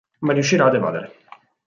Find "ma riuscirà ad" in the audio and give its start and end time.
0.21-0.73